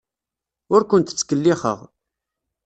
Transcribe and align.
Ur 0.73 0.81
kent-ttkellixeɣ. 0.89 1.79